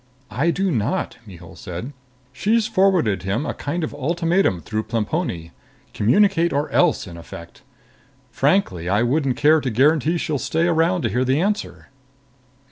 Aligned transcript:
"I 0.31 0.49
do 0.49 0.71
not," 0.71 1.17
Mihul 1.27 1.55
said. 1.55 1.93
"She's 2.33 2.65
forwarded 2.65 3.21
him 3.21 3.45
a 3.45 3.53
kind 3.53 3.83
of 3.83 3.93
ultimatum 3.93 4.59
through 4.61 4.85
Plemponi. 4.85 5.51
Communicate 5.93 6.51
or 6.51 6.71
else, 6.71 7.05
in 7.05 7.17
effect. 7.17 7.61
Frankly, 8.31 8.89
I 8.89 9.03
wouldn't 9.03 9.37
care 9.37 9.61
to 9.61 9.69
guarantee 9.69 10.17
she'll 10.17 10.39
stay 10.39 10.65
around 10.65 11.03
to 11.03 11.09
hear 11.09 11.23
the 11.23 11.39
answer." 11.39 11.89